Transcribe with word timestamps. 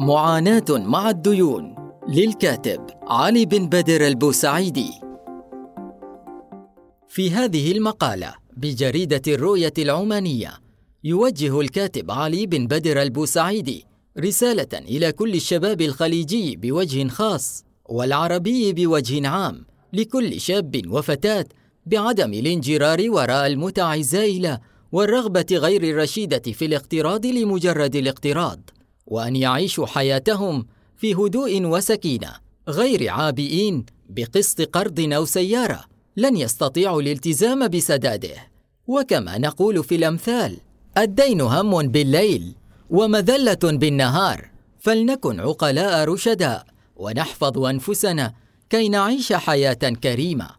معاناة 0.00 0.64
مع 0.70 1.10
الديون 1.10 1.74
للكاتب 2.08 2.86
علي 3.02 3.46
بن 3.46 3.68
بدر 3.68 4.06
البوسعيدي. 4.06 4.90
في 7.08 7.30
هذه 7.30 7.72
المقالة 7.72 8.34
بجريدة 8.56 9.22
الرؤية 9.28 9.72
العمانية 9.78 10.52
يوجه 11.04 11.60
الكاتب 11.60 12.10
علي 12.10 12.46
بن 12.46 12.66
بدر 12.66 13.02
البوسعيدي 13.02 13.84
رسالة 14.18 14.68
إلى 14.74 15.12
كل 15.12 15.34
الشباب 15.34 15.80
الخليجي 15.80 16.56
بوجه 16.56 17.08
خاص 17.08 17.64
والعربي 17.88 18.72
بوجه 18.72 19.28
عام 19.28 19.64
لكل 19.92 20.40
شاب 20.40 20.82
وفتاة 20.88 21.46
بعدم 21.86 22.32
الانجرار 22.32 23.10
وراء 23.10 23.46
المتع 23.46 23.94
الزائلة 23.94 24.58
والرغبة 24.92 25.46
غير 25.52 25.82
الرشيدة 25.82 26.52
في 26.52 26.64
الاقتراض 26.64 27.26
لمجرد 27.26 27.96
الاقتراض. 27.96 28.70
وأن 29.10 29.36
يعيشوا 29.36 29.86
حياتهم 29.86 30.66
في 30.96 31.14
هدوء 31.14 31.62
وسكينة 31.64 32.32
غير 32.68 33.10
عابئين 33.10 33.86
بقسط 34.08 34.60
قرض 34.60 35.00
أو 35.12 35.24
سيارة. 35.24 35.84
لن 36.16 36.36
يستطيعوا 36.36 37.02
الالتزام 37.02 37.68
بسداده. 37.68 38.36
وكما 38.86 39.38
نقول 39.38 39.84
في 39.84 39.94
الأمثال 39.94 40.56
الدين 40.98 41.40
هم 41.40 41.88
بالليل 41.88 42.54
ومذلة 42.90 43.58
بالنهار. 43.62 44.50
فلنكن 44.78 45.40
عقلاء 45.40 46.04
رشداء 46.04 46.66
ونحفظ 46.96 47.58
أنفسنا 47.58 48.32
كي 48.70 48.88
نعيش 48.88 49.32
حياة 49.32 49.72
كريمة. 50.02 50.50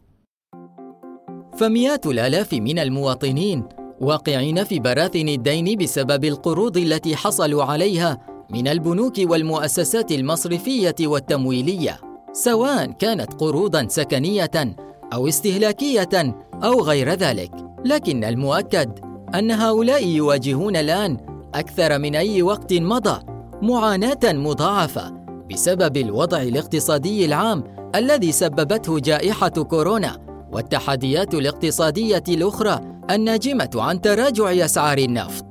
فمئات 1.58 2.06
الآلاف 2.06 2.52
من 2.52 2.78
المواطنين 2.78 3.64
واقعين 4.00 4.64
في 4.64 4.78
براثن 4.78 5.28
الدين 5.28 5.78
بسبب 5.78 6.24
القروض 6.24 6.76
التي 6.76 7.16
حصلوا 7.16 7.64
عليها 7.64 8.31
من 8.52 8.68
البنوك 8.68 9.14
والمؤسسات 9.18 10.12
المصرفية 10.12 10.94
والتمويلية 11.00 12.00
سواء 12.32 12.86
كانت 12.90 13.34
قروضا 13.34 13.86
سكنية 13.88 14.76
أو 15.12 15.28
استهلاكية 15.28 16.34
أو 16.64 16.80
غير 16.80 17.10
ذلك. 17.10 17.50
لكن 17.84 18.24
المؤكد 18.24 18.98
أن 19.34 19.50
هؤلاء 19.50 20.06
يواجهون 20.06 20.76
الآن 20.76 21.16
أكثر 21.54 21.98
من 21.98 22.14
أي 22.16 22.42
وقت 22.42 22.72
مضى 22.72 23.22
معاناة 23.62 24.20
مضاعفة 24.24 25.10
بسبب 25.52 25.96
الوضع 25.96 26.42
الاقتصادي 26.42 27.24
العام 27.24 27.64
الذي 27.94 28.32
سببته 28.32 28.98
جائحة 28.98 29.48
كورونا 29.48 30.18
والتحديات 30.52 31.34
الاقتصادية 31.34 32.24
الأخرى 32.28 32.80
الناجمة 33.10 33.70
عن 33.74 34.00
تراجع 34.00 34.64
أسعار 34.64 34.98
النفط. 34.98 35.44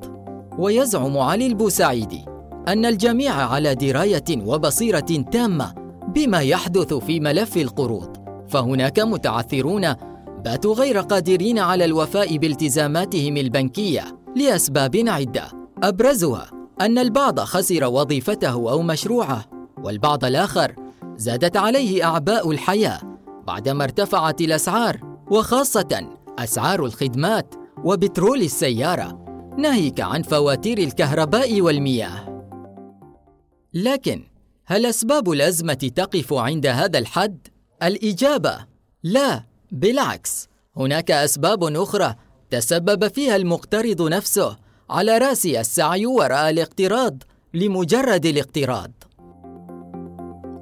ويزعم 0.60 1.18
علي 1.18 1.48
البوسعيدي 1.48 2.31
أن 2.68 2.86
الجميع 2.86 3.34
على 3.34 3.76
دراية 3.76 4.24
وبصيرة 4.46 5.26
تامة 5.32 5.74
بما 6.16 6.40
يحدث 6.40 6.94
في 6.94 7.20
ملف 7.20 7.58
القروض 7.58 8.18
فهناك 8.48 9.00
متعثرون 9.00 9.94
باتوا 10.46 10.76
غير 10.76 11.00
قادرين 11.00 11.60
على 11.60 11.86
الوفاء 11.86 12.38
بالتزاماتهم 12.38 13.38
البنكية 13.38 14.04
لأسباب 14.36 15.04
عدة. 15.08 15.48
أبرزها 15.84 16.52
أن 16.82 16.98
البعض 16.98 17.40
خسر 17.40 17.86
وظيفته 17.86 18.72
أو 18.72 18.82
مشروعه 18.82 19.46
والبعض 19.84 20.26
الآخر 20.26 20.76
زادت 21.16 21.58
عليه 21.58 22.06
أعباء 22.06 22.52
الحياة 22.52 23.00
بعدما 23.48 23.84
ارتفعت 23.84 24.42
الأسعار 24.42 25.00
وخاصة 25.32 26.10
أسعار 26.40 26.86
الخدمات 26.86 27.56
وبترول 27.84 28.42
السيارة. 28.42 29.26
ناهيك 29.58 30.02
عن 30.02 30.22
فواتير 30.22 30.78
الكهرباء 30.78 31.62
والمياه. 31.62 32.31
لكن 33.74 34.24
هل 34.66 34.86
أسباب 34.86 35.32
الأزمة 35.32 35.92
تقف 35.96 36.34
عند 36.34 36.66
هذا 36.68 37.00
الحد؟ 37.00 37.48
الإجابة 37.84 38.58
لا 39.04 39.44
بالعكس. 39.72 40.48
هناك 40.78 41.12
أسباب 41.12 41.64
أخرى 41.64 42.16
تسبب 42.50 43.08
فيها 43.08 43.36
المقترض 43.36 44.02
نفسه 44.02 44.58
على 44.90 45.18
رأس 45.18 45.46
السعي 45.46 46.06
وراء 46.06 46.50
الاقتراض 46.50 47.24
لمجرد 47.54 48.26
الاقتراض. 48.26 48.92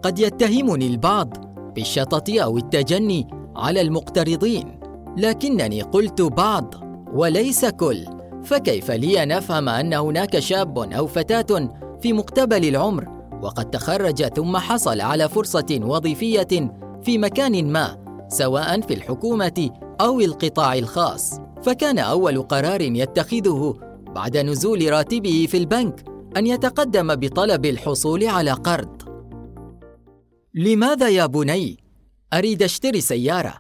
قد 0.03 0.19
يتهمني 0.19 0.87
البعض 0.87 1.37
بالشطط 1.73 2.29
أو 2.29 2.57
التجني 2.57 3.27
على 3.55 3.81
المقترضين 3.81 4.79
لكنني 5.17 5.81
قلت 5.81 6.21
بعض 6.21 6.73
وليس 7.13 7.65
كل. 7.65 8.05
فكيف 8.43 8.91
لي 8.91 9.23
أن 9.23 9.31
أفهم 9.31 9.69
أن 9.69 9.93
هناك 9.93 10.39
شاب 10.39 10.77
أو 10.93 11.07
فتاة 11.07 11.69
في 12.01 12.13
مقتبل 12.13 12.65
العمر 12.65 13.19
وقد 13.41 13.69
تخرج 13.69 14.23
ثم 14.23 14.57
حصل 14.57 15.01
على 15.01 15.29
فرصة 15.29 15.79
وظيفية 15.81 16.73
في 17.03 17.17
مكان 17.17 17.71
ما 17.71 17.97
سواء 18.27 18.81
في 18.81 18.93
الحكومة 18.93 19.69
أو 20.01 20.19
القطاع 20.19 20.73
الخاص. 20.73 21.39
فكان 21.63 21.99
أول 21.99 22.41
قرار 22.41 22.81
يتخذه 22.81 23.77
بعد 24.15 24.37
نزول 24.37 24.91
راتبه 24.91 25.47
في 25.49 25.57
البنك 25.57 26.05
أن 26.37 26.47
يتقدم 26.47 27.15
بطلب 27.15 27.65
الحصول 27.65 28.27
على 28.27 28.51
قرض. 28.51 29.01
لماذا 30.53 31.09
يا 31.09 31.25
بني؟ 31.25 31.77
أريد 32.33 32.63
اشتري 32.63 33.01
سيارة. 33.01 33.53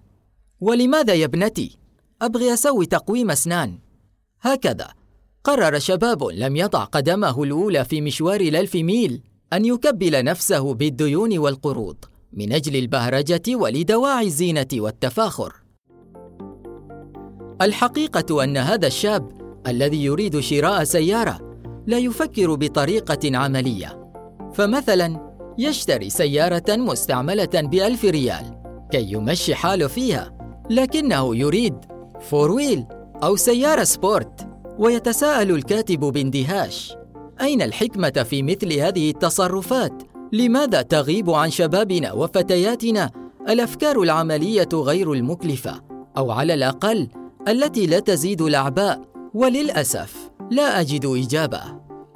ولماذا 0.61 1.13
يا 1.13 1.25
ابنتي؟ 1.25 1.77
أبغي 2.21 2.53
أسوي 2.53 2.85
تقويم 2.85 3.31
أسنان. 3.31 3.79
هكذا. 4.41 4.87
قرر 5.49 5.79
شباب 5.79 6.23
لم 6.23 6.55
يضع 6.55 6.83
قدمه 6.83 7.43
الأولى 7.43 7.85
في 7.85 8.01
مشوار 8.01 8.41
الألف 8.41 8.75
ميل 8.75 9.21
أن 9.53 9.65
يكبل 9.65 10.23
نفسه 10.23 10.73
بالديون 10.73 11.37
والقروض 11.37 11.95
من 12.33 12.53
أجل 12.53 12.75
البهرجة 12.75 13.41
ولدواعي 13.55 14.25
الزينة 14.25 14.67
والتفاخر. 14.73 15.53
الحقيقة 17.61 18.43
أن 18.43 18.57
هذا 18.57 18.87
الشاب 18.87 19.31
الذي 19.67 20.03
يريد 20.03 20.39
شراء 20.39 20.83
سيارة 20.83 21.39
لا 21.87 21.97
يفكر 21.97 22.55
بطريقة 22.55 23.37
عملية، 23.37 24.11
فمثلا 24.53 25.35
يشتري 25.57 26.09
سيارة 26.09 26.75
مستعملة 26.75 27.49
بألف 27.53 28.05
ريال 28.05 28.61
كي 28.91 29.11
يمشي 29.11 29.55
حاله 29.55 29.87
فيها، 29.87 30.37
لكنه 30.69 31.35
يريد 31.35 31.75
four 32.21 32.51
wheel 32.51 32.85
أو 33.23 33.35
سيارة 33.35 33.83
sport 33.83 34.48
ويتساءل 34.79 35.51
الكاتب 35.51 35.99
باندهاش 35.99 36.93
أين 37.41 37.61
الحكمة 37.61 38.25
في 38.29 38.43
مثل 38.43 38.73
هذه 38.73 39.09
التصرفات؟ 39.09 39.93
لماذا 40.33 40.81
تغيب 40.81 41.29
عن 41.29 41.49
شبابنا 41.49 42.13
وفتياتنا 42.13 43.11
الأفكار 43.49 44.01
العملية 44.01 44.69
غير 44.73 45.13
المكلفة؟ 45.13 45.81
أو 46.17 46.31
على 46.31 46.53
الأقل 46.53 47.07
التي 47.47 47.85
لا 47.85 47.99
تزيد 47.99 48.41
الأعباء 48.41 49.01
وللأسف 49.33 50.31
لا 50.51 50.81
أجد 50.81 51.05
إجابة. 51.05 51.61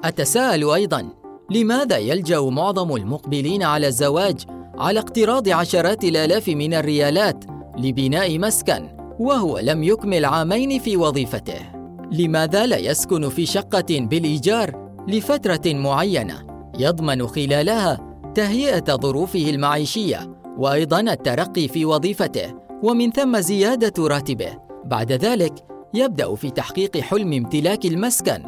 أتساءل 0.03 0.69
أيضا 0.69 1.09
لماذا 1.51 1.97
يلجأ 1.97 2.39
معظم 2.39 2.95
المقبلين 2.95 3.63
على 3.63 3.87
الزواج 3.87 4.41
على 4.77 4.99
اقتراض 4.99 5.49
عشرات 5.49 6.03
الآلاف 6.03 6.49
من 6.49 6.73
الريالات 6.73 7.45
لبناء 7.77 8.39
مسكن 8.39 8.89
وهو 9.19 9.59
لم 9.59 9.83
يكمل 9.83 10.25
عامين 10.25 10.79
في 10.79 10.97
وظيفته؟ 10.97 11.82
لماذا 12.13 12.65
لا 12.65 12.77
يسكن 12.77 13.29
في 13.29 13.45
شقة 13.45 13.85
بالإيجار 13.89 14.93
لفترة 15.07 15.73
معينة 15.73 16.45
يضمن 16.79 17.27
خلالها 17.27 18.17
تهيئة 18.35 18.95
ظروفه 18.95 19.49
المعيشية 19.49 20.37
وأيضا 20.57 20.99
الترقي 20.99 21.67
في 21.67 21.85
وظيفته 21.85 22.53
ومن 22.83 23.11
ثم 23.11 23.39
زيادة 23.39 24.07
راتبه. 24.07 24.57
بعد 24.85 25.11
ذلك 25.11 25.53
يبدأ 25.93 26.35
في 26.35 26.49
تحقيق 26.49 26.97
حلم 26.97 27.33
امتلاك 27.33 27.85
المسكن 27.85 28.43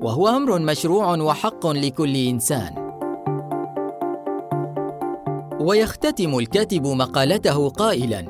وهو 0.00 0.28
أمر 0.28 0.58
مشروع 0.58 1.16
وحق 1.16 1.66
لكل 1.66 2.16
إنسان. 2.16 2.90
ويختتم 5.60 6.38
الكاتب 6.38 6.86
مقالته 6.86 7.68
قائلا 7.68 8.24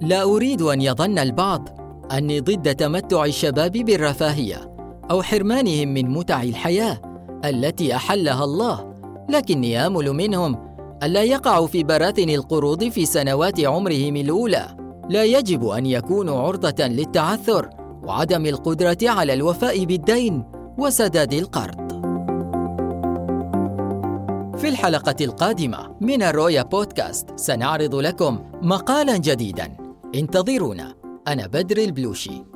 لا 0.00 0.22
أريد 0.22 0.62
أن 0.62 0.80
يظن 0.80 1.18
البعض 1.18 1.81
أني 2.12 2.40
ضد 2.40 2.74
تمتع 2.74 3.24
الشباب 3.24 3.72
بالرفاهية 3.72 4.74
أو 5.10 5.22
حرمانهم 5.22 5.88
من 5.88 6.10
متع 6.10 6.42
الحياة 6.42 7.00
التي 7.44 7.96
أحلها 7.96 8.44
الله 8.44 8.94
لكني 9.28 9.86
آمل 9.86 10.12
منهم 10.12 10.72
الا 11.02 11.22
يقعوا 11.22 11.66
في 11.66 11.82
براثن 11.82 12.30
القروض 12.30 12.84
في 12.84 13.06
سنوات 13.06 13.60
عمرهم 13.60 14.16
الأولى. 14.16 14.76
لا 15.10 15.24
يجب 15.24 15.66
أن 15.66 15.86
يكونوا 15.86 16.40
عرضة 16.40 16.86
للتعثر 16.86 17.70
وعدم 18.04 18.46
القدرة 18.46 18.98
على 19.02 19.32
الوفاء 19.32 19.84
بالدين 19.84 20.44
وسداد 20.78 21.32
القرض. 21.32 21.92
في 24.56 24.68
الحلقة 24.68 25.16
القادمة 25.20 25.96
من 26.00 26.22
الرؤيا 26.22 26.62
بودكاست 26.62 27.26
سنعرض 27.36 27.94
لكم 27.94 28.38
مقالا 28.62 29.16
جديدا. 29.16 29.76
انتظرونا. 30.14 31.01
أنا 31.28 31.46
بدر 31.46 31.78
البلوشي. 31.78 32.51